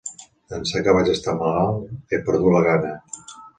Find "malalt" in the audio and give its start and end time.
1.43-1.85